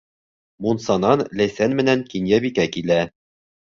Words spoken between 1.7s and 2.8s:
менән Кинйәбикә